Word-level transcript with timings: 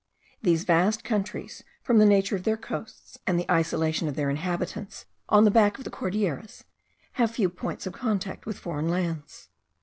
These 0.41 0.63
vast 0.63 1.03
countries, 1.03 1.63
from 1.83 1.99
the 1.99 2.07
nature 2.07 2.35
of 2.35 2.41
their 2.43 2.57
coasts, 2.57 3.19
and 3.27 3.37
the 3.39 3.45
isolation 3.51 4.07
of 4.07 4.15
their 4.15 4.31
inhabitants 4.31 5.05
on 5.29 5.43
the 5.43 5.51
back 5.51 5.77
of 5.77 5.83
the 5.83 5.91
Cordilleras, 5.91 6.63
have 7.21 7.29
few 7.29 7.49
points 7.49 7.85
of 7.85 7.93
contact 7.93 8.47
with 8.47 8.57
foreign 8.57 8.89
lands. 8.89 9.49